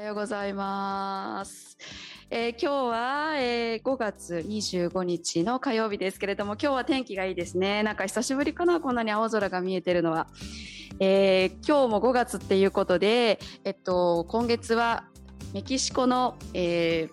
[0.00, 1.76] おはようございます。
[2.30, 7.82] えー、今日は、えー、5月25日の火曜日ですけれども、今日は天気がいいですね。
[7.82, 10.26] なんか久しぶりかな、こんなに青空が見えてるのは。
[11.00, 15.04] えー、今日も5月っていうことで、えっと、今月は
[15.52, 17.10] メキシコの、え、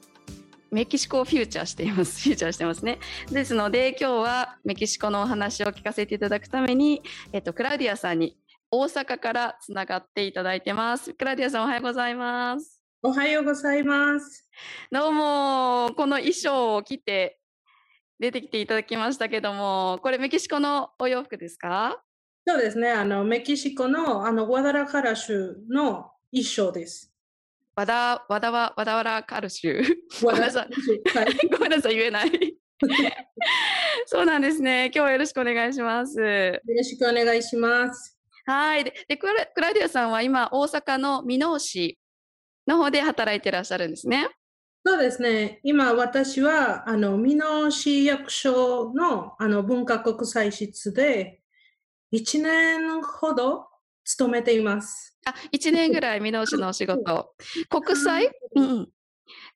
[0.71, 2.23] メキシコをフューチャーしています。
[2.23, 2.99] フューチャーしてますね。
[3.29, 7.01] ですので、今日はメキシコのお話を聞かせていただくために、
[7.33, 8.37] えっと、クラウディアさんに
[8.71, 11.13] 大阪からつながっていただいてます。
[11.13, 12.76] クラディアさんおはようございます。
[13.07, 14.49] おはようございます。
[14.91, 17.39] どうも、この衣装を着て
[18.19, 22.01] 出てきていただきましたけども、これメキシコのお洋服ですか？
[22.45, 22.91] そうですね。
[22.91, 27.13] あの、メキシコの、あの、ワダラカラ州の衣装です。
[27.77, 29.81] ワダ、ワダワ、ワダワラカル州。
[30.21, 30.67] ごめんなさい。
[31.49, 32.57] ごめんなさい、言えない。
[34.05, 34.87] そうなんですね。
[34.87, 36.19] 今日はよろしくお願いします。
[36.19, 38.17] よろしくお願いします。
[38.45, 38.83] はい。
[38.83, 39.27] で、ク
[39.61, 41.97] ラディアさんは今、大阪の箕面市
[42.67, 44.29] の方で働いてらっしゃるんですね。
[44.85, 45.59] そうですね。
[45.63, 51.41] 今、私は、あの、美濃市役所の、あの、文化国際室で、
[52.13, 53.67] 1年ほど
[54.05, 55.17] 勤めています。
[55.25, 57.35] あ、1年ぐらい美濃市のお仕事。
[57.69, 58.89] 国際、うん、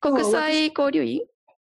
[0.00, 1.22] 国際交流員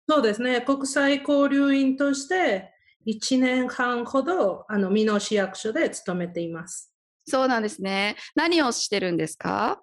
[0.10, 0.62] そうですね。
[0.62, 2.74] 国際交流員として、
[3.06, 6.92] 1年半ほど、あの、美濃市役所で勤めています。
[7.28, 8.16] そうなんですね。
[8.36, 9.82] 何をしてるんですか？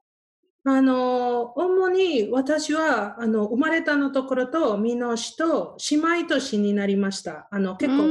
[0.65, 7.49] あの、主に私は、あの、生まれたのところと、美濃市と姉妹都市になりました。
[7.51, 8.11] あの、結構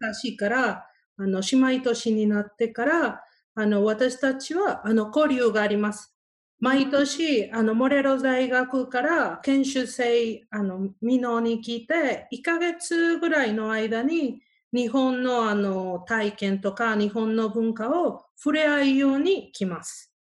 [0.00, 0.86] 昔から、
[1.18, 6.16] あの、姉妹都市になってから、あの、私たちは、あの、交流があります。
[6.60, 14.40] 毎年、あの、モレロ大学から研修生、あの、美濃に来て、1ヶ月ぐらいの間に、
[14.72, 20.11] 日本のあの、体験とか、日本の文化を触れ合うように来ます。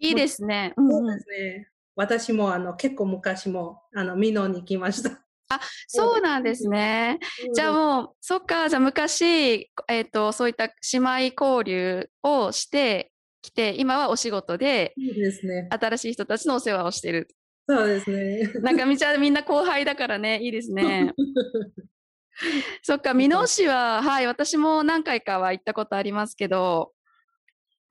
[0.00, 0.72] いいですね。
[0.76, 1.68] そうですね。
[1.94, 5.10] 私もあの結構昔もあの美濃に来ました。
[5.50, 7.18] あ、そうなんですね。
[7.54, 10.98] じゃあもう、そっか、じゃあ昔、えっ、ー、と、そういった姉
[11.30, 15.68] 妹交流をしてきて、今はお仕事で、いいですね。
[15.70, 17.28] 新しい人たちのお世話をしてる。
[17.68, 18.52] そうですね。
[18.62, 21.12] なんかみちゃみんな後輩だからね、いいですね。
[22.82, 26.92] そっか、美濃市は、はい、私も何回かは行ったことありますけど、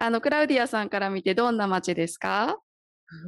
[0.02, 2.58] あの、クラウディアさんから見てどんな街ですか？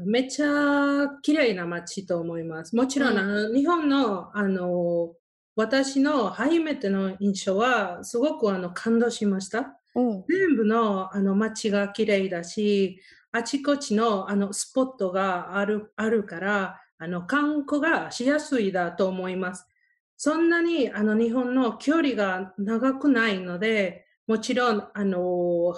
[0.05, 2.75] めっちゃ綺麗な街と思います。
[2.77, 5.13] もちろん、うん、日本の、あの、
[5.57, 9.77] 私の初めての印象は、すごくあの感動しました。
[9.95, 13.01] うん、全部のあの街が綺麗だし、
[13.33, 19.67] あちこちのあのスポットがあるあるから、あの観光がしやすいだと思います。
[20.15, 25.73] そんなにあの日本の距離が長くないので、もちろん、あの、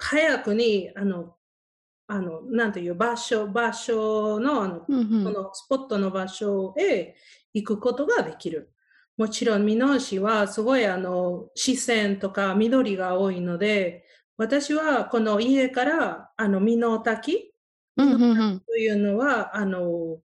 [0.00, 1.36] 早くに、あの、
[2.08, 7.14] あの、なんていう場所、場所の、あの、うんうん、このスポットの場所へ
[7.54, 8.72] 行くことができる。
[9.16, 14.06] もちろん、美濃市はすごいあの、視線とか緑が多いので、
[14.36, 17.52] 私はこの家からあの、美濃滝
[18.66, 20.18] というのは、あの、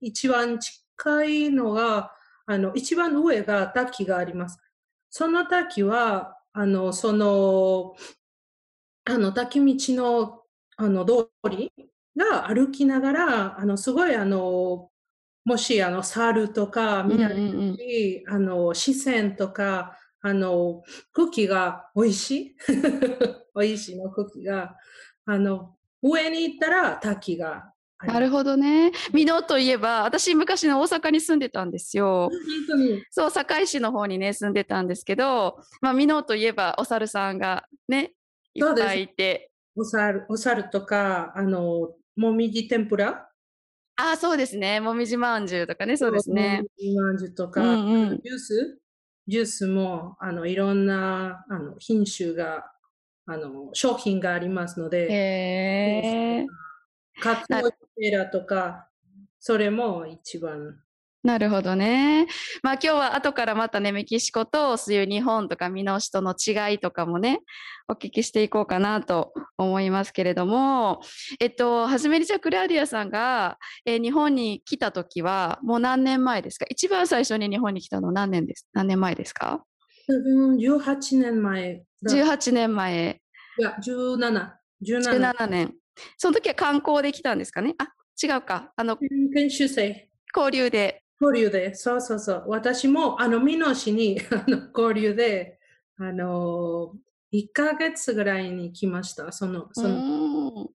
[0.00, 2.12] 一番近いのが、
[2.46, 4.58] あの、一番上が滝があります。
[5.08, 7.94] その滝は、あの、その、
[9.04, 10.42] あの、滝道の、
[10.76, 11.72] あの、通り
[12.16, 14.90] が歩きながら、あの、すごい、あの、
[15.44, 20.82] もし、あの、猿とか見られるし、あの、視線とか、あの、
[21.12, 22.56] 空気が美味しい
[23.58, 24.76] 美味しいの空気が、
[25.26, 27.72] あの、上に行ったら滝が
[28.06, 28.92] なるほどね。
[29.12, 32.30] 美濃といえば、私昔の大阪に住んでたんですよ。
[33.10, 38.12] そう、堺市の方にね、住んでたんですけど、まあ、美濃といえば、お猿さんがね、
[38.54, 39.50] いっぱいいて。
[39.76, 43.28] お猿、お猿とか、あの、もみじ天ぷら？
[43.96, 44.80] ああ、そうですね。
[44.80, 46.62] もみじまんじゅうとかね、そうですね。
[46.62, 48.78] もみじまんじゅうとか、うんうん、ジュース？
[49.28, 52.72] ジュースも、あの、いろんな、あの、品種が、
[53.24, 56.46] あの、商品がありますので、へ
[57.20, 57.70] カツオ
[58.00, 58.88] ペラとか、
[59.38, 60.80] それも一番
[61.22, 62.26] なるほどね。
[62.64, 67.40] まあ今日は後からまたね、メキシコとそういう日本とか見直しとの違いとかもね、
[67.88, 71.00] お聞きしていこうかなと思いますけれども、
[71.38, 76.66] えっと、はじめにじゃクラウディアさんが、えー、日本に来た時はもう何年前ですか？
[76.68, 78.66] 一番最初に日本に来たの何年です？
[78.72, 79.62] 何年前ですか
[80.10, 81.82] ?18 年前。
[82.08, 83.20] 18年前。
[83.58, 84.50] いや、17。
[84.84, 85.74] 17, 17年。
[86.16, 87.74] その時は観光で来たんですかね？
[87.78, 88.72] あ、違うか。
[88.74, 88.96] あの、
[89.32, 90.08] 研修生。
[90.36, 90.98] 交流で。
[91.22, 92.44] 交流で、そうそうそう。
[92.48, 95.60] 私も、あの、美濃市に、 あの、交流で、
[95.96, 96.94] あの、
[97.32, 99.30] 1ヶ月ぐらいに来ました。
[99.30, 100.70] その、その、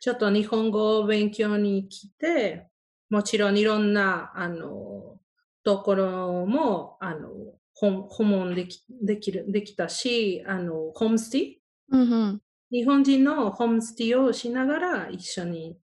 [0.00, 2.68] ちょっと日本語を勉強に来て、
[3.08, 5.18] もちろんいろんな、あの、
[5.64, 7.30] ところも、あの、
[7.72, 11.54] 訪問できできるできたし、あの、ホームスティ、
[11.90, 15.78] うんうん、日本人のホームスティをしながら一緒に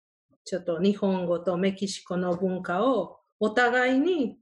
[0.44, 4.38] ちょっと日本語とメキシコの文化をお互いに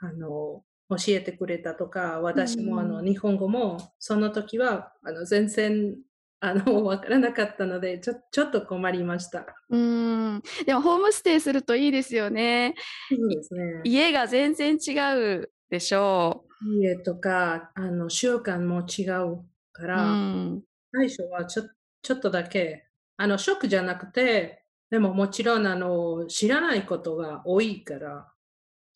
[0.00, 5.96] あの教えてくれたとか、私もあの、日本語もその時はあの全然
[6.40, 9.46] あの 分からなかったのでちょちょっと困りました。
[9.68, 12.74] うんでもホームステイするといいですよね。
[13.08, 14.98] そうですね家が全然違
[15.38, 16.74] うでしょう。
[16.80, 21.62] 家とかあの習慣も違うから、うん、最初はちょ
[22.02, 22.86] ちょっとだけ
[23.16, 28.29] あのショックじゃなくてでももちろんあの知らないことが多いから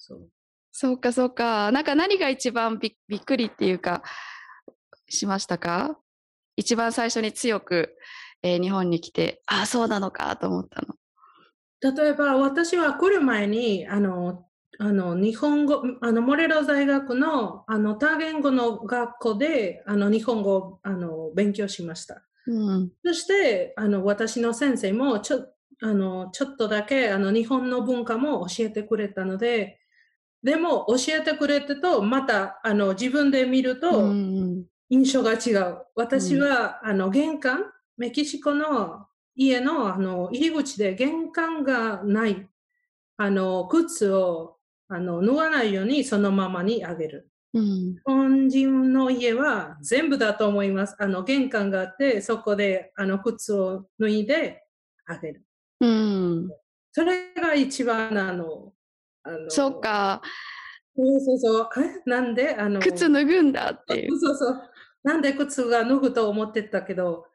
[0.06, 0.28] そう。
[0.72, 1.70] そうかそうか。
[1.72, 4.02] なんか何が一番びびっくりっていうか
[5.08, 5.98] しましたか？
[6.56, 7.96] 一番最初に強く、
[8.42, 10.94] えー、日本に来てああそうなのかと思ったの。
[11.80, 14.46] 例えば私は来る前にあの
[14.78, 22.22] あの日本語あのモレロ大学のあの多言語の学校であの日本語をあの勉強しました。
[22.46, 25.46] うん、そしてあの私の先生もちょ
[25.82, 29.80] あのちょっとだけあの日本の文化も教えてくれたので
[30.44, 34.12] でも教えてくれてとまたあの自分で見ると
[34.90, 35.78] 印象が違う。
[35.96, 37.64] 私は、うん、あの玄関
[37.96, 42.46] メキシコの家のあの入り口で玄関がない
[43.16, 44.58] あの靴を
[44.88, 47.30] あの脱がないようにそのままにあげる。
[47.54, 50.94] うん、日本人の家は全部だと思います。
[50.98, 54.64] あの玄関があって、そこであの靴を脱いで
[55.06, 55.42] あげる。
[55.80, 56.50] うん、
[56.92, 58.73] それが一番あの、あの
[59.48, 60.22] そうか。
[60.96, 61.68] そうそうそう。
[61.84, 64.18] え なんであの靴脱ぐんだっていう。
[64.18, 64.62] そうそう。
[65.02, 67.26] なんで靴が脱ぐと思ってたけど、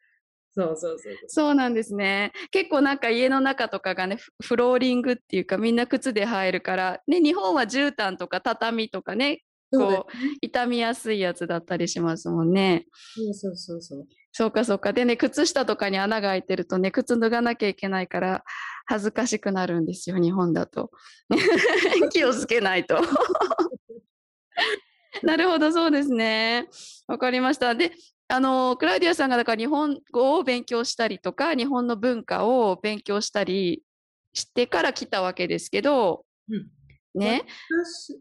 [0.51, 2.31] そうそうそうそうなんですね。
[2.51, 12.87] 結構なんか家の中とかがね、フローリングっていうかみんな靴で入るから、ね、日本は絨毯とか畳とかね、こう、傷みやすいやつだったりしますもんね。
[13.15, 14.07] そうそうそうそう。
[14.39, 14.93] そうかそうか。
[14.93, 18.45] でね、靴下とかに穴が開いてるとね、靴脱がなきゃいけないから
[18.85, 20.91] 恥ずかしくなるんですよ、日本だと。
[22.13, 23.01] 気をつけないと。
[25.23, 26.69] なるほど、そうですね。
[27.05, 27.75] わかりました。
[27.75, 27.91] で、
[28.29, 33.83] あの、クラウディアさんがだから日本語を勉強したりとか、日本の文化を勉強したり
[34.31, 36.71] してから来たわけですけど、うん、
[37.13, 37.45] ね。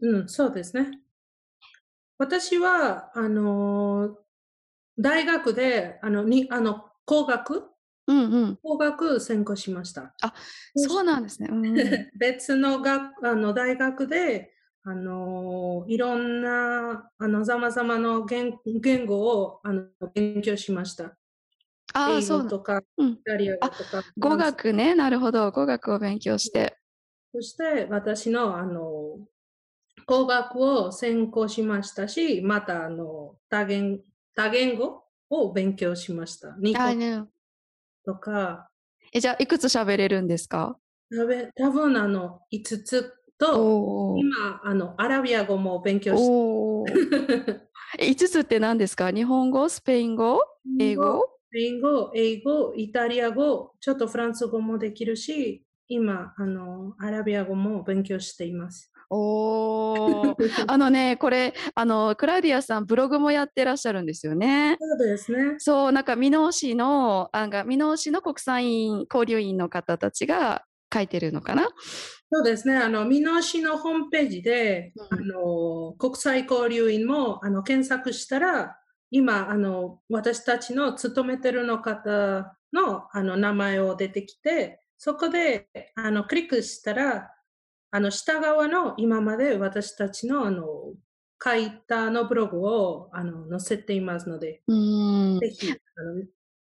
[0.01, 0.99] うん、そうですね。
[2.17, 4.17] 私は、あの、
[4.99, 7.69] 大学で、あの、にあの工学、
[8.07, 10.13] うんうん、工学専攻しました。
[10.21, 10.33] あ、
[10.75, 11.49] そうなんですね。
[11.51, 11.73] うん、
[12.19, 14.53] 別の学あの大学で、
[14.83, 21.15] あの、いろんな、あの、ざまざまの言言語をあの勉強しました。
[21.93, 24.03] あ英語とか、うん、イタリア語とか。
[24.17, 25.51] 語学ね、なるほど。
[25.51, 26.77] 語学を勉強して。
[27.33, 29.19] そして私の、あの、
[30.05, 34.01] 工学を専攻しましたし、またあの多言
[34.39, 36.55] 多言語を勉強しました。
[36.61, 37.27] 日本
[38.05, 38.69] とか。
[39.11, 40.77] え、じゃあ、いくつ喋れるんですか？
[41.57, 46.25] 多分あの5つと、今あの、アラビア語も勉強し
[46.87, 46.93] て
[47.99, 49.11] 5 つって何ですか？
[49.11, 50.39] 日本語、スペイン語、
[50.79, 51.25] 英語？
[51.49, 58.91] スペイン語、英語、イタリア語、ちょっとフランス語もできるし、今、あの、アラビア語も勉強しています。
[59.09, 60.35] お
[60.67, 64.77] あのねこれあのクラウディアさんブログもやってらっしゃるんですよね。
[64.79, 65.55] そうですね。
[65.57, 70.63] そうなんか箕面市のあが箕面市の国際員交流員の方たちが
[70.93, 71.67] 書いてるのかな？
[72.31, 72.77] そうですね。
[72.77, 78.77] あの箕面市のホームページで、うん、あの国際交流員もあの検索したら
[79.11, 87.31] 今あの私たちの勤めてるの方のあの名前を出てきてそこであのクリックしたら
[87.91, 90.93] あの、下側の今まで私たちのあの、
[91.43, 95.73] 書いたのブログをあの載せていますので、ぜひ、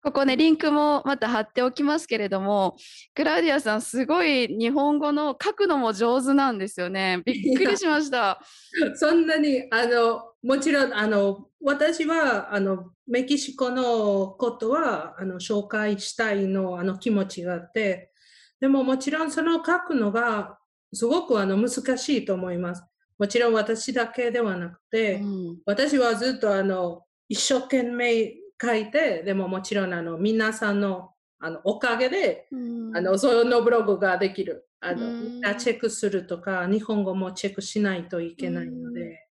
[0.03, 2.75] ここね、リンクもまた貼っておきますけれども、
[3.13, 7.21] クラウディアさん、すごい日本語の書くのも上手なんですよね。
[7.23, 8.41] びっくりしました。
[8.95, 18.11] そんなに、あの、もちろん、あの、私は、あの、メキシコのことは、あの、紹介したいの、あの、気持ちがあって、
[18.59, 20.57] でももちろんその書くのが
[20.93, 22.83] すごくあの難しいと思います。
[23.17, 32.57] もちろん私だけではなくて、うん、私はずっとあの一生懸命書いて、でももちろんあの皆さんのあのおかげで、う
[32.91, 34.67] ん、あのそのブログができる。
[34.83, 39.27] あの、うん、チェックするとか、日本語もチェックしないといけないので。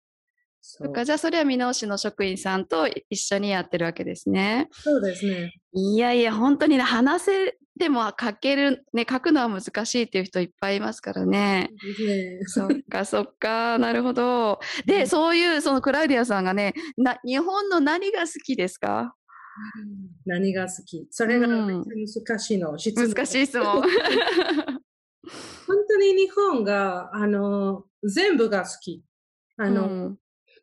[0.67, 4.69] そかじゃあそれは箕面市の職員さんと一緒にやってるわけですね。
[4.73, 5.53] そうですね。
[5.75, 11.71] いやいや本当にね話せでも書ける、ね、書くのは難しいっていう人いっぱいいますからね。
[12.07, 14.61] ねそっかそっか、なるほど。
[14.87, 19.15] で、そういうそのクラウディアさんがね、な日本の何が好きですか？
[20.25, 21.07] 何が好き？
[21.11, 22.79] それが難しいの。
[22.79, 23.83] 質問難しい質問。
[25.67, 29.03] 本当に日本が、あの、全部が好き。
[29.57, 30.19] あの、うん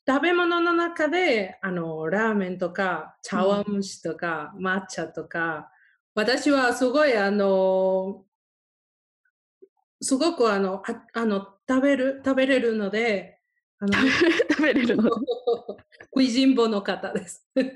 [0.08, 5.70] 食べ物の中で、あの、ラーメンとか、茶碗蒸しとか、抹茶とか、
[6.13, 8.25] 私はすごい、あの、
[10.01, 13.39] すごくあの、ああの、食べる、食べれるので、
[13.80, 13.94] あの、
[14.50, 15.03] 食べれるの。
[16.13, 17.48] 食いしん坊の方です。
[17.56, 17.72] 私、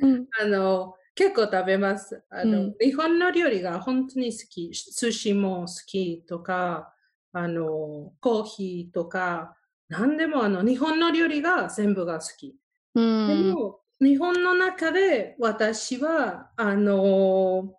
[0.00, 2.24] うんあの、結構食べます。
[2.30, 4.70] あの、うん日本の料理が本当に好き。
[4.72, 6.94] 寿司も好きとか、
[7.32, 9.56] あの、コーヒーとか、
[9.88, 12.56] 何でもあの、日本の料理が全部が好き。
[12.94, 13.50] うでん。
[13.50, 17.72] も、日本の中で私は、あの、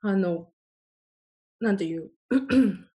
[0.00, 0.52] あの、
[1.58, 2.12] なんていう、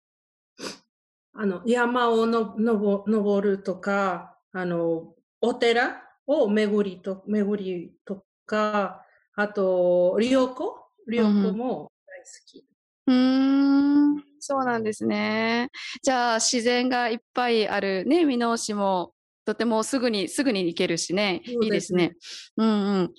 [1.35, 9.05] あの、山をののぼ登るとか、あの、お寺を巡りと、巡りとか、
[9.35, 10.87] あと、旅行？
[11.09, 12.65] 旅行も大好き。
[13.09, 15.71] うーん、そうなんですね。
[16.01, 19.15] じゃあ自然がいっぱいあるね、箕面市も
[19.45, 22.17] とてもすぐにすぐに行けるしね、そういいですね。
[22.57, 23.13] うんうん。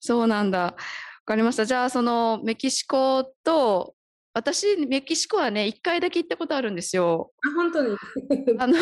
[0.00, 0.58] そうなんだ。
[0.60, 0.76] わ
[1.24, 1.64] かりました。
[1.64, 3.94] じゃあそのメキシコと
[4.34, 7.32] 私メキシコはね一回だけ行ったことあるんですよ。
[7.46, 7.96] あ、本当に？
[8.58, 8.74] あの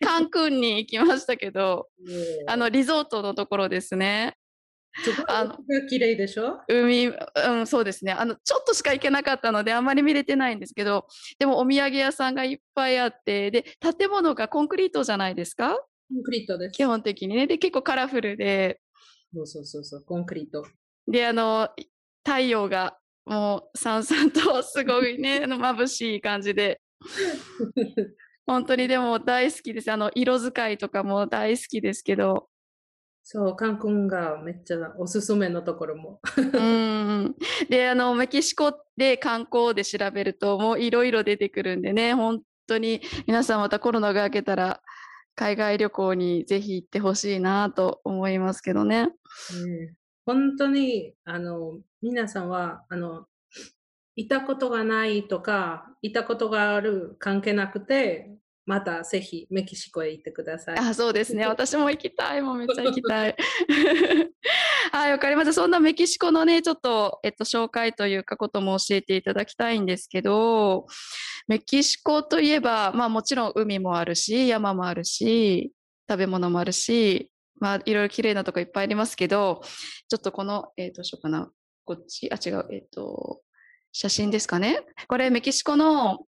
[0.00, 1.88] カンクンに行きましたけど、
[2.46, 4.36] あの、のリゾートのところですね。
[5.02, 5.56] すごいあの
[5.88, 6.60] 綺麗でしょ？
[6.68, 7.12] 海、う
[7.62, 8.12] ん、そうですね。
[8.12, 11.06] あの、ちょっとしか行けなかったので、あんまり見れてないんですけど、
[11.38, 13.64] でもお土産屋さんがいっぱいあって、で、
[13.98, 15.76] 建物がコンクリートじゃないですか？
[15.76, 16.72] コンクリートです。
[16.72, 17.46] 基本的にね。
[17.46, 18.80] で、結構カラフルで、
[19.34, 20.64] そうそうそうそう、コンクリート。
[21.06, 21.68] で、あの、
[22.26, 26.80] 太陽がもうさんさんとすごいね、 眩しい感じで、
[28.46, 29.92] 本当にでも大好きです。
[29.92, 32.48] あの、色使いとかも大好きですけど、
[33.30, 36.18] そう、カンクンがめっちゃおすすめのところも。
[36.34, 37.36] うん。
[37.68, 44.80] で、あの、メキシコで観光で調べると、もういろいろ出てくるんでね、本当に皆さんまたコロナが明けたら、
[45.34, 49.10] 海外旅行にぜひ行ってほしいなと思いますけどね。
[49.52, 49.94] うん
[50.24, 53.26] 本当に、あの、皆さんは、あの、
[54.16, 60.78] いたことがないとか、いたことがある関係なくて、またぜひメキシコへ行ってください。
[60.78, 61.46] あ、そうですね。
[61.48, 62.42] 私も行きたい。
[62.42, 63.34] もうめっちゃ行きたい。
[64.92, 65.54] はい、わかりました。
[65.54, 70.86] そんなメキシコのね、ちょっと、えっと、紹介というかことも教えていただきたいんですけど、
[71.46, 75.72] メキシコといえば、まあもちろん海もあるし、山もあるし、
[76.06, 79.62] 食べ物もあるし、まあいろいろ綺麗なとこいっぱいありますけど、
[80.10, 81.50] ちょっとこの、えー、どうしようかな。
[81.86, 83.40] こっち、あ、違う、えっ、と、
[83.92, 84.82] 写真ですかね。
[85.08, 86.26] これメキシコの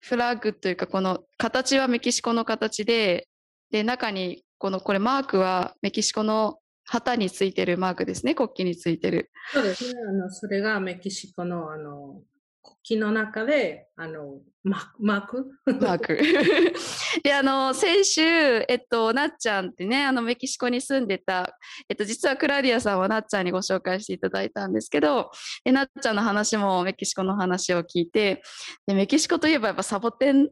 [0.00, 3.28] フラッグというか、この形はメキシコの形で、
[3.70, 8.34] で、中に、この、これマークはメキシコの旗についてるマークですね。
[8.34, 9.30] 国旗についてる。
[9.52, 10.00] そうですね。
[10.08, 12.22] あの、それがメキシコの、あの、
[12.62, 16.18] 国旗の中で、あの、ママークマーク。
[17.24, 21.56] で、あの、先週、えっと、なっちゃんってね、あの、メキシコに住んでた、
[21.88, 25.30] えっと、実はクラディアさんはなっちゃんにご紹介していただいたんですけど、
[25.64, 28.42] でなっちゃんの話もメキシコの話を聞いて、
[28.86, 30.50] で、メキシコといえばやっぱサボテン、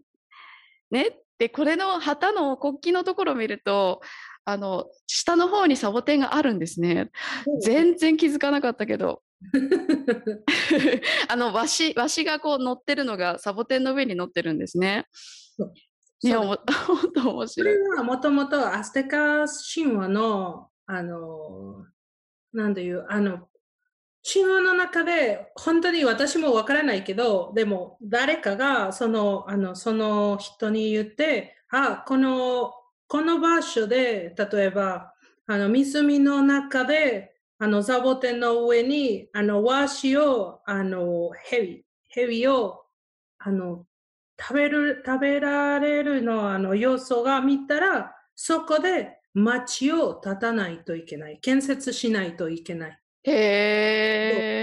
[0.90, 1.18] ね。
[1.38, 4.00] で、これの旗の国旗のところを見ると、
[4.46, 7.10] あの、下の方にサボテンがあるんですね。
[7.62, 9.22] 全然気づかなかったけど。
[11.28, 15.07] あの、わし、わしがこう乗ってるのがサボテンの上に乗ってるんですね。
[16.21, 16.59] そ本
[17.14, 17.75] 当面そ白い。
[17.75, 21.87] れはもともとアステカ神話の、あの、
[22.52, 23.49] なんていう、あの、
[24.30, 32.73] 神話の中で、本当に私もわからないけど、でも誰かがその、あの、その人に言って、あ、この、
[33.07, 35.14] この場所で、例えば、
[35.47, 42.84] あの、湖の中で、あの、ザボテンの上に、あの、ワシを、あの、ヘビ、ヘビを、
[43.38, 43.84] あの、
[44.40, 51.40] 食べる、食べられるの、あの、要素が見たら、そこで町を建たないといけない。
[51.40, 52.98] 建設しないといけない。
[53.24, 53.32] へ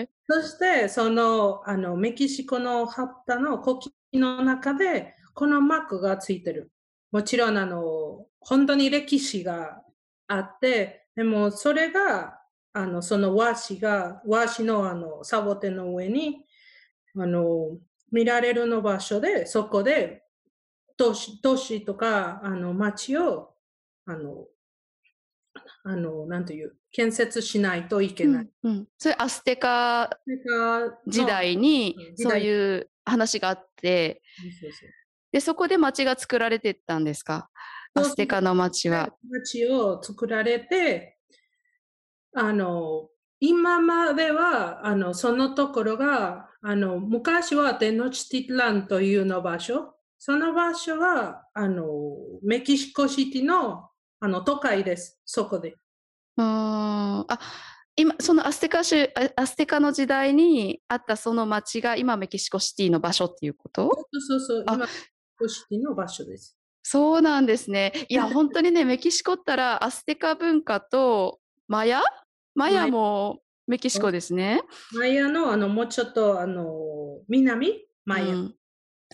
[0.04, 0.10] え。
[0.30, 6.72] そして、その、あの、メキシコの旗の国旗の中で、このマークがついてる。
[7.12, 9.82] もちろん、あの、本当に歴史が
[10.28, 12.40] あって、でも、それが、
[12.78, 16.46] あの、その和紙が、和紙のあの、サボテンの上に、
[17.18, 17.78] あの、
[18.12, 20.24] 見られるの場所で、そこで、
[20.98, 23.54] 都市、都市とか、あの、町を、
[24.06, 24.46] あの、
[25.86, 28.50] あの、なんという、建設しないといけない。
[28.64, 30.10] うん、うん、それアステカ
[31.08, 34.22] 時代にそういう話があって、
[35.32, 37.50] で、そこで町が作られてったんですか？
[37.94, 39.14] アステカの町は。
[39.30, 41.15] 町を作られて、
[42.36, 49.96] あの、今までは、あの、そのところが、あの、昔はテノチティランというの場所。
[50.18, 51.86] その場所は、あの、
[52.44, 53.90] メキシコシティの、
[54.20, 55.20] あの、都会です。
[55.26, 55.76] そこで。
[56.38, 57.40] ああ、
[57.96, 64.08] 今、そのアステカ州、アステカの時代にあったその町が今メキシコシティの場所っていうこと？
[64.12, 64.66] そうそうそう。
[64.68, 65.08] 今、メキシ
[65.40, 66.58] コシティの場所です。
[66.84, 67.94] そうなんですね。
[68.10, 72.02] いや、本当にね、メキシコったらアステカ文化とマヤ
[72.56, 74.62] マヤもメキシコですね。
[74.94, 77.86] マヤの、あの、もうちょっと、あの、南？
[78.06, 78.56] マヤ、うん、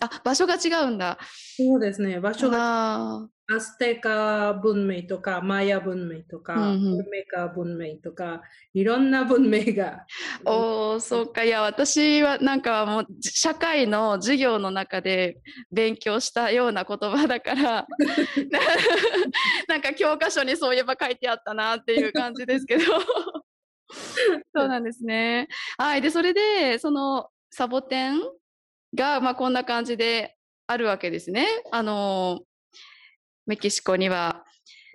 [0.02, 1.18] あ、場所が違うんだ。
[1.56, 2.18] そうですね。
[2.18, 3.28] 場所が。
[3.54, 8.42] アステカ文明とか、マヤ文明とか、うんうん、メカ文明とか、
[8.72, 10.06] いろんな文明が。
[10.44, 11.44] おお、そうか。
[11.44, 15.38] いや、私はなんかもう、社会の授業の中で
[15.70, 17.86] 勉強したような言葉だから、
[19.68, 22.84] なんか教科書にそういえば書いてあったなっていう感じですけど。
[24.54, 25.48] そうなんですね。
[25.76, 26.00] はい。
[26.00, 28.20] で、それで、そのサボテン
[28.94, 31.46] が、まあ、こんな感じであるわけですね。
[31.70, 32.40] あの、
[33.46, 34.44] メキシコには。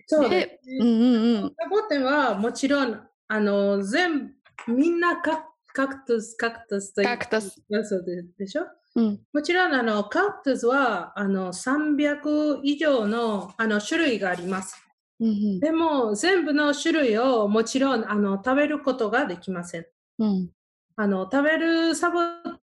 [0.08, 1.54] そうで、うんうんうん。
[1.60, 4.34] サボテンはもちろん、あの、全部、
[4.68, 5.46] みんなカ
[5.78, 7.08] カクトス、カクトスという。
[7.08, 7.62] カクトス。
[7.84, 8.06] そう
[8.38, 8.64] でしょ、
[8.96, 14.76] うん、もちろん、あの、カクトスは、あの、300以上の、あの、種類があります。
[15.20, 19.86] うんうん、でも、全部の種類をもちろん、あの、食べることができません。
[20.18, 20.50] うん、
[20.96, 22.22] あの、食べるサボ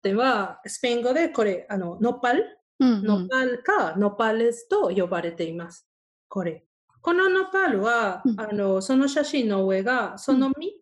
[0.03, 5.89] テンは、スペイン語でこれ、あの、ノパル、うんうん、ノパルかノパレスと呼ばれています。
[6.29, 6.65] これ。
[7.01, 10.73] このノパルは、うん、あの、その写真の上が、その実、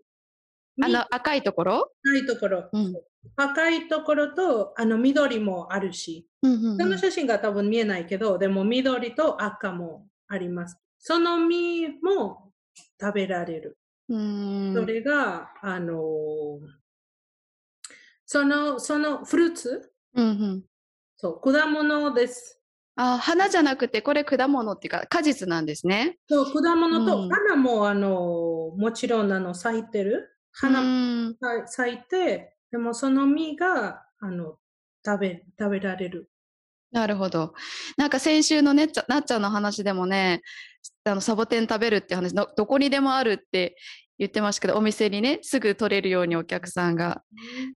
[0.79, 1.91] うん、あの、赤いところ？
[2.05, 2.69] 赤いところ。
[2.73, 2.95] うん、
[3.37, 10.79] 赤いところと、あの、緑もあるし、うんうんうん、その写真が多分見えないけど、でも緑と赤もあります。
[10.99, 12.51] その実も
[13.01, 13.79] 食べられる。
[14.09, 14.15] そ
[14.85, 16.59] れが、あの
[18.35, 20.65] その、そのフルーツ、うんうん、
[21.17, 22.61] そう、果物です。
[22.97, 26.19] あ、花じゃなくて、これ果物っていうか、果実なんですね。
[26.29, 30.37] そう、果物と、花も、あの、もちろん、あの、咲いてる？
[30.51, 34.57] 花も咲いて、でもその実が、あの、
[35.07, 36.29] 食べ、食べられる。
[36.91, 37.55] なるほど。
[37.97, 40.43] なんか先週のねなっちゃんの話でもね、
[41.05, 43.77] あのサボテン食べるって話どこにでもあるって
[44.19, 47.23] 言ってましたけど、お店にね、すぐ取れるようにお客さんが、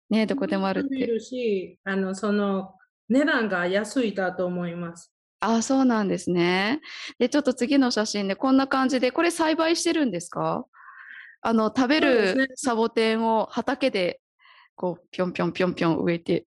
[0.10, 1.06] ね、どこでもあるって。
[1.06, 2.76] るし、あの、その、
[3.10, 5.12] 値段が安いだと思います。
[5.40, 6.82] あ、そうなんですね。
[7.20, 10.66] で、ちょっと次の写真でこんな感じで、これ栽培してるんですか？
[11.42, 14.20] あの、食べるサボテンを畑で、
[14.76, 16.46] こう、ぴょんぴょんぴょんぴょん植えて。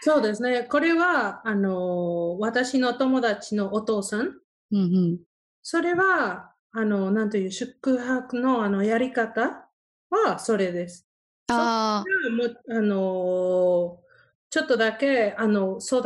[0.00, 0.64] そうですね。
[0.64, 4.20] これは、あの、私の友達のお父さん。
[4.20, 4.36] うん
[4.72, 5.18] うん、
[5.62, 9.68] それは、あの、なんという宿泊のあのやり方
[10.10, 11.06] はそれです。
[11.48, 12.02] あ
[12.70, 14.00] あの、
[14.50, 15.98] ちょっとだけ、あの、育、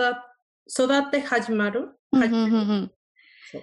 [0.68, 1.90] 育って始まる？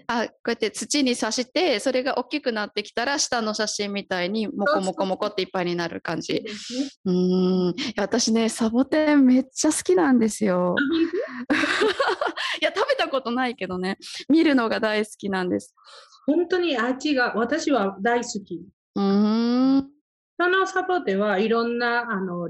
[0.08, 6.44] あこうやって土に刺してそれが大きくなってきたら下の写真みたいにモコモコモコっていっぱいになる感じ。
[7.06, 10.76] う、ね、ん私ねサボテンめっちゃ好きなんですよ。
[12.62, 13.98] いや食べたことないけどね
[14.30, 15.76] 見るのが大好きなんです。
[16.26, 18.66] 本当に味が、私は大好き。
[18.96, 19.90] うん
[20.40, 22.50] そのサボテンはいろんな、あの、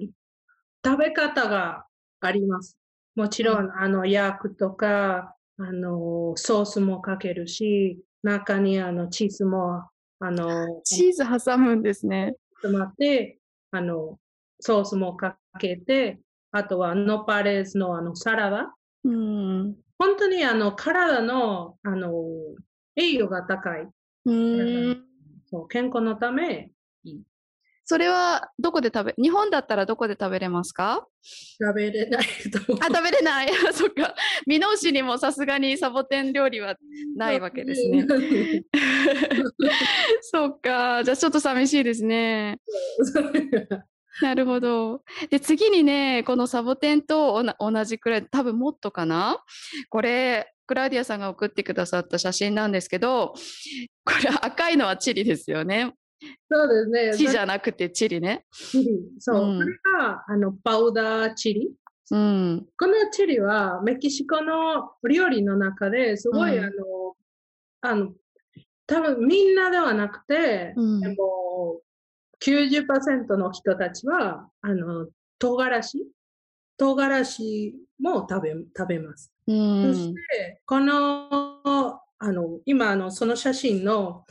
[0.83, 1.85] 食べ方が
[2.21, 2.77] あります。
[3.15, 9.83] もちろん、あの、焼くとか、あの、ソースもかけるし、中にあの、チーズも、
[10.19, 12.35] あの、チーズ挟むんですね。
[12.71, 13.37] まって、
[13.71, 14.17] あの、
[14.59, 16.19] ソースもかけて、
[16.51, 18.73] あとはノパレスのあの、サラダ。
[19.03, 22.13] うん、本当にあの、体の、あの、
[22.95, 23.87] 栄養が高い。
[24.25, 25.03] うん
[25.49, 26.71] そう健康のため
[27.03, 27.21] いい。
[27.85, 31.05] それはどこで食べ、日本だったらどこで食べれますか？
[31.61, 33.49] 食べれないとあ、食べれない。
[33.73, 34.15] そっか。
[34.47, 36.77] 箕面市にもさすがにサボテン料理は
[37.17, 38.07] ないわけですね。
[40.21, 41.03] そっか。
[41.03, 42.57] じゃあちょっと寂しいですね。
[44.21, 45.01] なるほど。
[45.29, 49.43] で、次にね、このサボテンと同じくらい、多分もっとかな？
[49.89, 53.33] これ、クラウディアさんが送ってくださった写真なんですけど、
[54.05, 55.93] これ赤いのはチリですよね。
[56.49, 57.17] そうですね。
[57.17, 58.45] チじゃなくてチリね。
[58.51, 58.99] チリ。
[59.19, 59.45] そう。
[59.45, 61.71] うん、これがあのパウダーチリ。
[62.11, 67.15] うん、このチリはメキシコの料理の中ですごい、うん、あの、
[67.81, 68.13] あの、
[68.85, 71.81] 多分みんなではなくて、うん、でも
[72.45, 75.07] 90%の人たちは、あの、
[75.39, 75.97] 唐辛子？
[76.77, 79.32] 唐辛子も食べ食べます。
[79.45, 84.25] うん、そして、この、あの、今、あの、その写真の、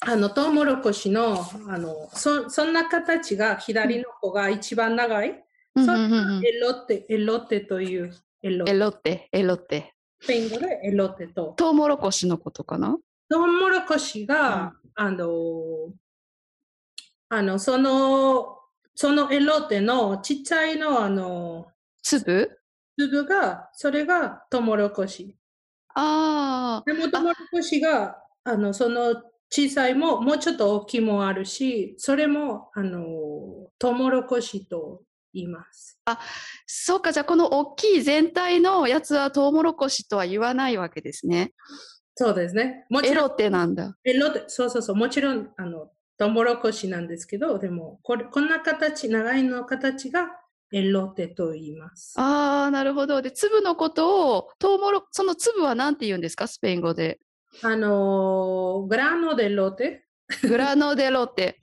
[0.00, 5.44] あの、トウモロコシの、あの、そそんな形が左の子が一番長い。
[5.74, 8.70] うん、そエロテ、エロテというエロテ。
[8.72, 9.94] エロテ、エロテ。
[10.20, 11.54] スペイン語でエロテと。
[11.56, 12.96] トウモロコシのことかな？
[13.28, 15.26] トウモロコシが、うん、あの、
[17.28, 18.58] あの、その、
[18.94, 21.68] そのエロテのちっちゃいの、あの、
[22.02, 22.57] 粒？
[22.98, 25.36] 粒が、それがトウモロコシ。
[25.94, 26.90] ああ。
[26.90, 33.00] でもトウモロコシが、あの、その小さいも、もうちょっと大きいもあるし、それも、あの、
[33.78, 36.00] トウモロコシと言います。
[36.04, 36.18] あ、
[36.66, 37.12] そうか。
[37.12, 41.52] じゃあ、この大きい全体のやつはトウモロコシとは言わないわけですね。
[42.14, 42.84] そうですね。
[42.90, 43.26] もちろん。
[43.26, 43.96] エロテなんだ？
[44.04, 44.96] エロテ、そうそうそう。
[44.96, 50.26] もちろん、あの、トウモロコシなんですけど、でも、これ、こんな形、長いの形が
[50.72, 52.14] エロテと言います。
[52.18, 53.22] ああ、なるほど。
[53.22, 56.46] で、粒のことを、トウモロ、その粒は何て言うんですか？
[56.46, 57.18] スペイン語で。
[57.62, 60.04] あの、グラノデロテ。
[60.42, 61.58] グラノデロテ。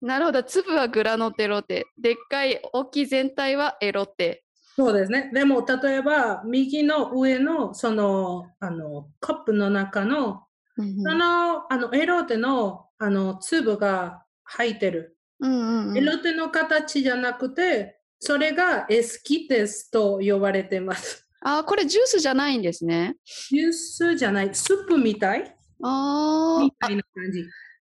[0.00, 0.42] なるほど。
[0.42, 1.84] 粒はグラノデロテ。
[2.00, 4.44] でっかい大きい全体はエロテ。
[4.76, 5.30] そうですね。
[5.34, 10.44] でも、例えば、右の上の、その、あの、カップの中の、
[10.76, 15.16] その、あの、エロテの、あの、粒が入ってる。
[15.44, 21.28] うんうんうん、エロテの形じゃなくて、それがエスキテスと呼ばれてます。
[21.42, 23.16] あ、これジュースじゃないんですね。
[23.50, 24.54] ジュースじゃない。
[24.54, 25.54] スープみたい？
[25.82, 27.44] あみたいな感じ。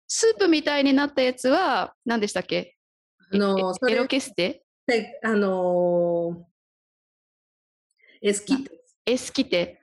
[0.08, 2.76] スープみたいになったやつは何でしたっけ？
[3.32, 4.64] あのエロケステ？
[5.22, 6.48] あの
[8.20, 8.70] エスキテ。
[9.06, 9.80] エスキテ。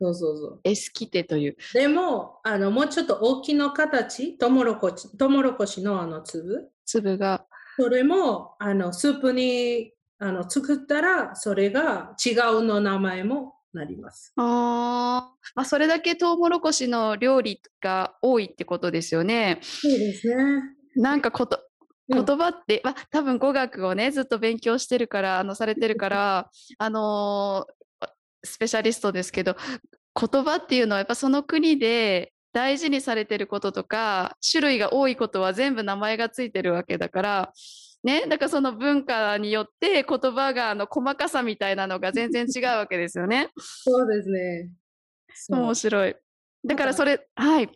[0.00, 0.60] そうそうそう。
[0.64, 1.56] エスキテという。
[1.74, 6.70] でも、あの、もうちょっと大きな形、トウモロコシ、トウモロコシのあの粒？
[6.86, 7.44] 粒が。
[7.78, 14.32] それも、あの、スープに、あの、作ったら、それが違うの名前もなります。
[14.36, 19.60] ああ、それだけトウモロコシの料理が多いってことですよね。
[19.62, 20.62] そうですね。
[20.96, 21.60] なんかこと、
[22.08, 27.72] 言葉って、まあ、多分語学をねずっと勉強してるからあのされてるからあのー、
[28.42, 29.56] スペシャリストですけど
[30.18, 37.52] 言葉っていうのはやっぱその国で大事にされてることとか種類が多いことは全部名前がついてるわけだから
[38.02, 43.50] ね、だからその文化によって言葉があの細かさみたいなのが全然違うわけですよね。
[43.58, 44.70] そうですね。
[45.50, 46.16] 面白い。
[46.64, 47.70] だからそれ、はい。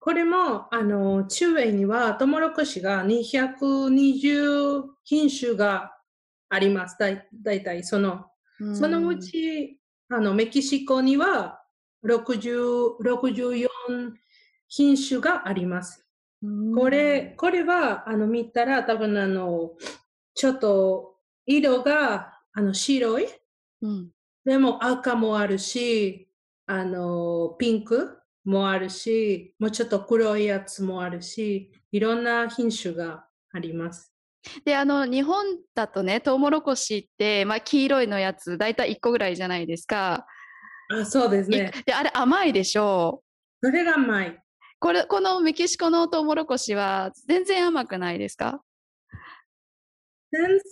[0.00, 5.92] これも、あの、中英にはトウモロコシが220品種が
[6.48, 6.96] あります。
[6.98, 8.26] だいたいその、
[8.74, 11.62] そのうち、あの、メキシコには
[12.04, 13.68] 60 64
[14.68, 16.06] 品種があります。
[16.74, 19.72] これ、これは、あの、見たら、多分、あの、
[20.34, 21.16] ちょっと、
[21.46, 23.26] 色が、あの、白い。
[23.82, 24.10] うん、
[24.44, 26.28] でも、赤もあるし、
[26.66, 34.15] あの、ピンクもあるし、もうちょっと黒いやつもあるし、いろんな品種があります。
[34.64, 40.26] で、あの、日本だとね、トウモロコシって、まあ、黄色いのやつ、だいたい1個ぐらいじゃないですか。
[40.90, 41.72] あ、そうですね。
[41.84, 43.22] で、あれ甘いでしょ？
[43.62, 43.66] う。
[43.66, 44.42] それが甘い。
[44.78, 48.62] これ、このメキシコのトウモロコシは全然甘くないですか？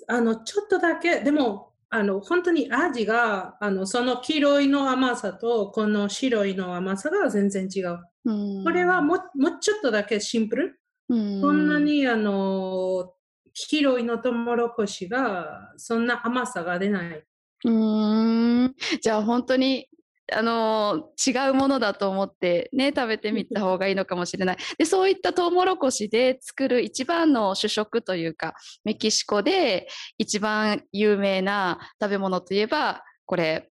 [0.09, 7.99] あの、ちょっとだけ、でも、あの、本当に味が、あの、その黄色いの甘さと、この白いの甘さが全然違う。
[8.27, 10.81] うこれはももうちょっとだけシンプル。
[11.09, 11.15] そ
[11.53, 13.13] んなに、あの、
[13.55, 17.25] 黄色いのトウモロコシが、そんな甘さが出ない。
[17.65, 18.75] うん。
[19.01, 19.89] じゃあ本当に
[20.33, 24.57] あの違うものだと思ってね食べてみた方がいいのかもしれない。
[24.77, 29.89] でそういったトウモロコシで作る一番の主食というかメキシコで
[30.19, 33.71] 一番有名な食べ物といえばこれ。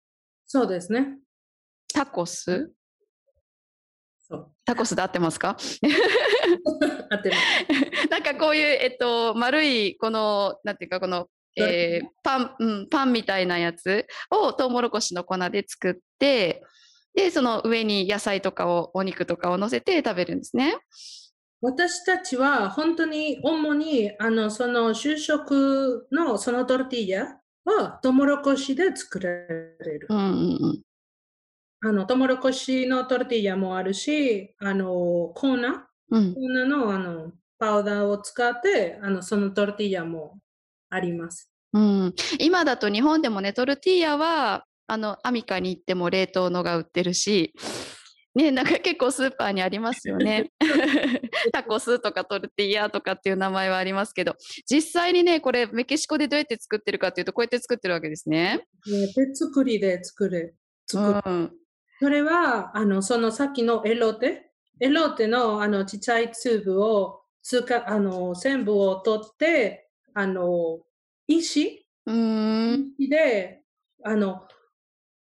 [0.46, 1.18] そうですね。
[1.92, 2.72] タコス？
[4.64, 5.56] タコスで合ってますか？
[7.10, 8.08] 合ってます。
[8.10, 16.62] なんかこういう、えっと、丸い、この、なんていうか、このえー、パン、うん、パンみたいなやつをトウモロコシの粉で作って、
[17.14, 20.76] で、その上に野菜とかを、お肉とかを乗せて食べるんですね。
[21.62, 30.06] 私たちは本当に主にあのその就職のそのトルティーヤはトウモロコシで作られる。
[30.10, 30.82] うんうんうん
[31.82, 34.88] あのトウモロコシのトルティーヤもあるし、あの
[35.34, 40.38] コーナ、うん、コーナのあのパウダーを使ってあのそのトルティーヤも
[40.90, 41.50] あります。
[41.72, 47.52] うん、今だと日本でもねトルティーヤはあのアミカに行っても冷凍のが売ってるし
[48.36, 50.52] ね、なんか結構スーパーにありますよね。
[51.52, 54.36] タコスとかトルティーヤとかっていう名前はありますけど、
[54.70, 58.66] 実際にね、これメキシコでどうやって作ってるかっていうと、こうやって作ってるわけですね。
[58.86, 60.54] ね手作りで作る。
[60.86, 61.22] 作る。
[61.24, 61.52] うん、
[61.98, 64.45] それは、あの、そのさっきのエロテ、
[64.80, 70.80] エロテのあのちっちゃい粒をつか、あの、全部を取って、あの、
[71.28, 73.62] 石で、
[74.04, 74.46] あの、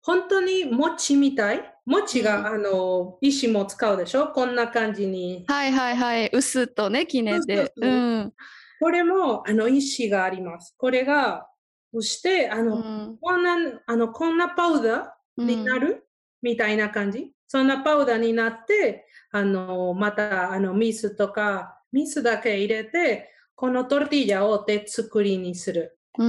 [0.03, 1.63] 本当に餅みたい？
[1.85, 4.29] 餅が、あの、石も使うでしょ？
[4.29, 5.45] こんな感じに。
[5.49, 6.31] はいはいはい。
[6.33, 7.73] 薄とね、きねで。
[7.77, 8.33] うん。
[8.81, 10.75] これも、あの、石があります。
[10.77, 11.47] これが、
[11.93, 16.01] そして、あの、うん、こんな、あの、こんなパウダーになる、うん、
[16.43, 17.33] みたいな感じ？
[17.53, 25.99] そんなパウダーになって、あの、また、あの、ミスとか、ミスだけ入れて、このトルティーヤを手作りにする。
[26.15, 26.23] 鉄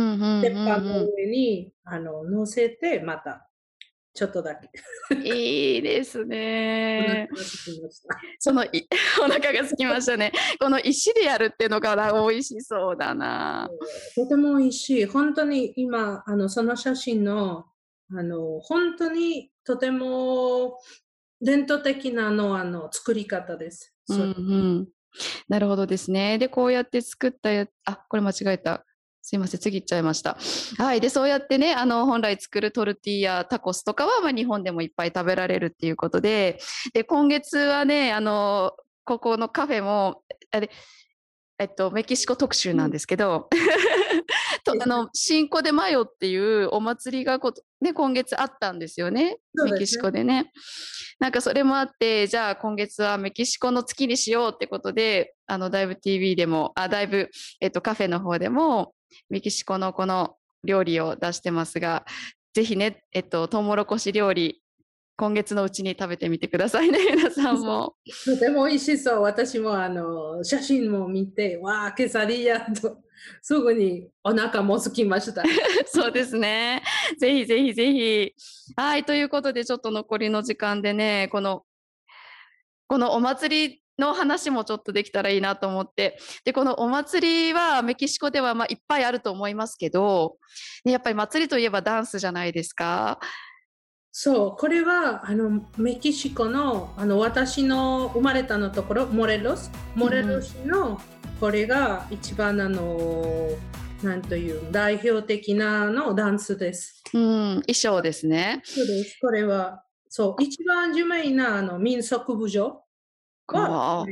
[0.51, 3.47] 板の上に、あの、乗せて、また
[4.13, 4.69] ちょっとだけ。
[5.23, 7.29] いいですね。
[8.37, 8.85] そのい
[9.21, 10.33] お腹が空きましたね。
[10.59, 13.69] この石でやるっていうのが美味しそうだな。
[14.13, 15.05] とても美味しい。
[15.05, 17.67] 本当に今、あのその写真の、
[18.13, 20.79] あの本当にとても
[21.43, 23.93] 伝統的なのあの作り方です。
[24.09, 24.87] うんうん、
[25.47, 26.37] なるほどですね。
[26.37, 28.85] で、こうやって作ったやあ、これ間違えた。
[29.25, 30.37] すいません、次行っちゃいました。
[30.77, 31.01] はい。
[31.01, 36.59] で、そうやってね、あの、本来作るトルティーヤ、タコスとかは、まあ、日本でもいっぱい食べられるっていうことで、
[36.93, 38.73] で、今月はね、あの、
[39.05, 40.69] ここのカフェも、あれ、
[41.57, 43.49] えっと、メキシコ特集なんですけど、
[44.63, 49.23] とあの、シンコでマヨっていうお祭りがこ、ね、今月あったんですよね。
[49.23, 50.51] ねメキシコでね。
[51.19, 57.29] なんかそれもあって、じゃあ今月はメキシコの月にしようってことで、あの、だいぶ TV でも、あ、だいぶ、
[57.61, 58.93] えっと、カフェの方でも、
[59.29, 62.05] メキシコのこの料理を出してますが、
[62.53, 64.62] ぜひね、えっと、トウモロコシ料理、
[65.15, 67.95] 今月のうちに食べてみてくださいね、 皆さんも。
[68.25, 69.21] とても美味しそう。
[69.21, 72.97] 私もあの写真も見て、わあ、ケサリアと、
[73.41, 75.43] すぐにお腹も空きました。
[75.85, 76.83] そうですね。
[77.19, 78.33] ぜひぜひぜひ。
[78.75, 81.63] はい、ということで、ちょっと残りの時間でね、この、
[82.87, 86.17] このお祭りの話もちょっとできたらいいなと思って。
[86.43, 90.37] で、このお祭りはメキシコではまあいっぱいあると思いますけど、
[90.83, 93.19] ね、やっぱり祭りといえばダンスじゃないですか。
[94.15, 101.01] そう、これはあのメキシコのあの私の生まれたのところ、モレロス、モレロスの、
[101.39, 103.49] これが一番あの、
[104.03, 107.03] なんという代表的なのダンスです。
[107.11, 108.61] うん、衣装ですね。
[108.63, 109.17] そうです。
[109.19, 112.83] これは、そう、一番有名なあの民族舞踊。
[113.47, 114.05] は、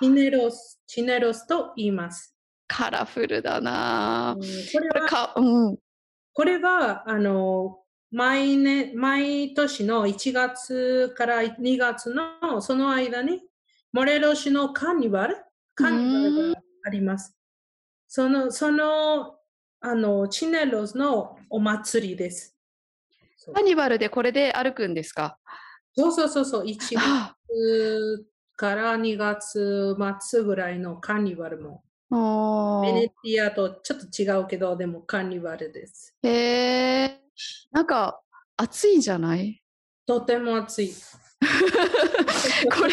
[0.00, 2.34] チネロス、チネロスと言います。
[2.66, 5.78] カラフルだな、うん、これは、うん、
[6.32, 7.83] これは、あの、
[8.14, 13.42] 毎年、毎年の1月から2月のその間に、
[13.92, 15.36] モレロ市のカーニバル、
[15.74, 17.36] カーニバルがあります。
[18.06, 19.34] その、その、
[19.80, 22.56] あの、チネロスのお祭りです。
[23.52, 25.36] カーニバルでこれで歩くんですか？
[25.96, 31.82] そうそうそうそう、1月から2月末ぐらいのカーニバルも。
[32.84, 36.14] ベネティアとちょっと違うけど、でもカーニバルです。
[36.22, 36.28] へ
[37.06, 37.23] え。
[37.72, 38.20] なんか
[38.56, 39.60] 暑いんじゃない？
[40.06, 40.92] とても暑い。
[41.44, 42.92] これ、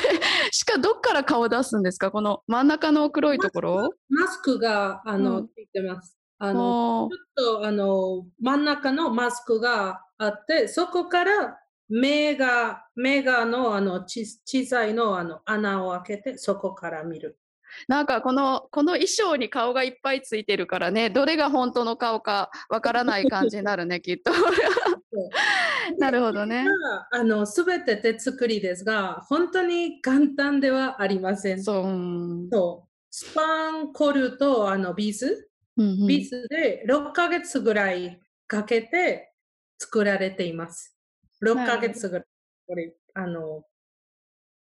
[0.52, 2.12] しかどっから顔出すんですか？
[2.12, 3.90] この真ん中の黒いところ？
[4.10, 6.18] マスクが、あの、うん、ついてます。
[6.40, 14.26] あの、ちょっと、あの、真ん中のマスクがあって、そこから目が、目がのあの小
[14.66, 17.38] さいのあの穴を開けてそこから見る。
[17.88, 24.32] なんかこのこの衣装に顔がいっぱいついてるからねどれが本当の顔かわからない感じになるね きっと。
[25.98, 26.66] なるほどね。
[27.12, 31.64] あの全て手作りですが本当に簡単ではありません。
[31.64, 39.34] そうそうスパンコールとあのビーズ、うんうん、ビーズで6ヶ月ぐらいかけて
[39.80, 40.96] 作られています。
[41.42, 42.26] 6ヶ月ぐらい。
[42.68, 43.64] これ、あの、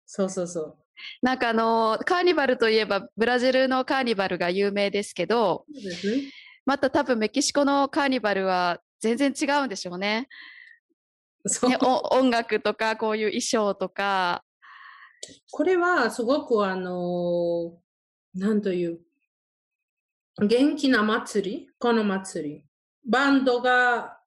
[0.06, 0.78] そうそうそう。
[1.22, 5.66] なんかあの、カーニバルといえば、ブラジルのカーニバルが有名ですけど、
[6.66, 10.28] また多分メキシコのカーニバルは全然違うんでしょうね。
[11.46, 14.44] そうね音楽とか、こういう衣装とか。
[15.52, 17.78] これはすごくあの、
[18.34, 19.00] なんという、
[20.40, 22.66] 元気な祭り、この祭り。
[23.08, 24.20] バンドが、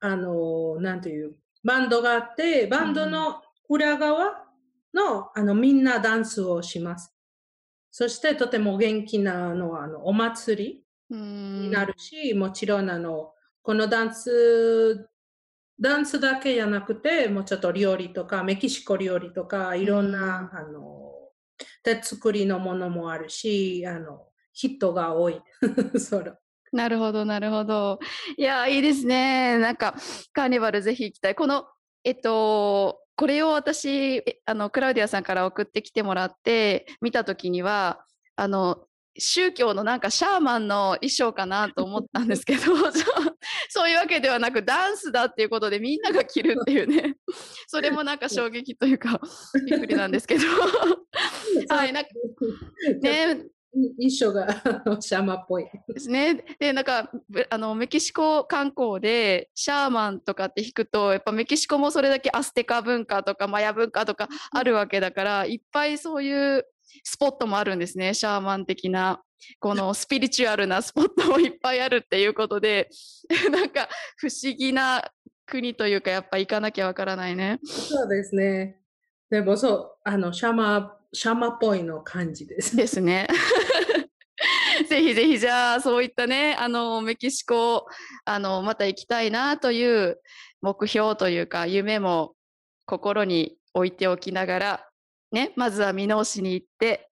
[0.00, 4.43] あの、なんという、バンドがあって、バンドの裏側
[4.94, 7.14] の、あの、みんなダンスをします。
[7.90, 15.08] そしてとても元気なのあのお祭りになるし、もちろんあの、このダンス
[15.80, 21.12] ダンスだけじゃなくて、もうちょっと料理とか、メキシコ料理とか、いろんな、うん、あの、
[21.82, 25.42] 手作りのものもあるし、あの、人が多い。
[25.98, 26.32] それ。
[26.72, 27.98] なるほど、なるほど。
[28.36, 29.58] いや、いいですね。
[29.58, 29.94] なんか、
[30.32, 31.34] カーニバルぜひ行きたい。
[31.34, 31.66] この、
[32.04, 38.04] えっと、これを私、あの、クラウディアさんから送ってきてもらって、見たときには、
[38.36, 38.86] あの、
[39.18, 42.62] 宗教のなんかシャーマンの衣装かなと思ったんですけど
[43.70, 47.16] そういうわけではなくダンスだっていうことでみんなが着るっていうね。
[47.68, 49.20] それもなんか衝撃というか
[49.66, 50.44] びっくりなんですけど。
[51.68, 52.10] はいなんか
[53.02, 53.44] ね
[53.98, 54.46] 衣装が
[55.00, 55.66] シャーマンっぽい。
[55.88, 56.44] ですね。
[56.58, 57.10] で、なんか、
[57.50, 66.66] あの、メキシコ観光でシャーマンとかって弾くと、やっぱメキシコもそれだけアステカ文化とかマヤ文化とかあるわけだから、いっぱいそういう
[67.02, 68.14] スポットもあるんですね。
[68.14, 69.22] シャーマン的な。
[69.60, 72.88] このスピリチュアルなスポットもいっぱいあるっていうことで、
[73.50, 75.10] なんか不思議な
[75.46, 77.60] 国というか、やっぱ行かなきゃわからないね。
[77.64, 78.78] そうですね。
[79.30, 82.76] でもそう、あの、シャーマン、シャマっぽいの感じです。
[82.76, 83.26] ですね。
[84.88, 87.86] ぜひぜひじゃあそういったねあのメキシコ
[88.24, 90.20] あのまた行きたいなという
[90.60, 92.34] 目標というか夢も
[92.84, 94.88] 心に置いておきながら
[95.34, 97.10] ね、まずは箕面市に行って。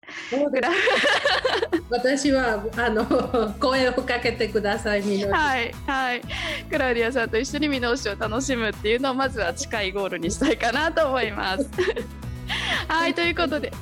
[1.88, 3.04] 私はあの
[3.58, 6.22] 声をかけてください、はいはい。
[6.68, 11.70] クラウディアさんと一緒に箕面市を楽しむっていうのをまずは近いゴールにしたいかなと思います。
[12.88, 13.72] はいということで、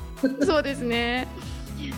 [0.45, 1.27] そうですね。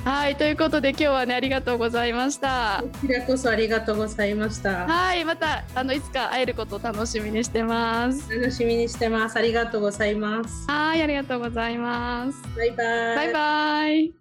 [0.06, 2.84] はいということで今日はねありがとうございました。
[2.84, 4.86] こちらこそありがとうございました。
[4.86, 8.30] はいまたあのいつか会えることを楽しみにしてます。
[8.34, 9.38] 楽しみにしてます。
[9.38, 10.70] ありがとうございます。
[10.70, 12.42] はいありがとうございます。
[12.56, 13.16] バイバイ。
[13.16, 14.21] バイバイ